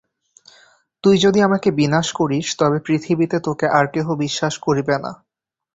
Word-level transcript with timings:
তুই 1.03 1.15
যদি 1.17 1.39
আমাকে 1.41 1.69
বিনাশ 1.71 2.07
করিস, 2.11 2.47
তবে 2.57 2.77
পৃথিবীতে 2.85 3.37
তোকে 3.39 3.65
আর 3.69 3.85
কেহ 3.87 4.07
বিশ্বাস 4.15 4.53
করিবে 4.57 4.95
না। 4.97 5.11